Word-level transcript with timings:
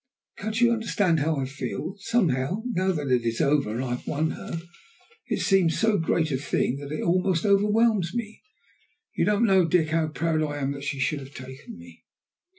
Can't 0.35 0.59
you 0.59 0.71
understand 0.71 1.19
how 1.19 1.35
I 1.35 1.45
feel? 1.45 1.95
Somehow 1.99 2.63
now 2.65 2.91
that 2.91 3.11
it 3.11 3.21
is 3.21 3.39
over, 3.39 3.75
and 3.75 3.85
I 3.85 3.89
have 3.91 4.07
won 4.07 4.31
her 4.31 4.59
it 5.27 5.41
seems 5.41 5.77
so 5.77 5.99
great 5.99 6.31
a 6.31 6.37
thing 6.37 6.77
that 6.77 6.91
it 6.91 7.03
almost 7.03 7.45
overwhelms 7.45 8.11
me. 8.11 8.41
You 9.13 9.25
don't 9.25 9.45
know, 9.45 9.67
Dick, 9.67 9.89
how 9.89 10.07
proud 10.07 10.41
I 10.41 10.57
am 10.57 10.71
that 10.71 10.83
she 10.85 10.99
should 10.99 11.19
have 11.19 11.35
taken 11.35 11.77
me!" 11.77 12.03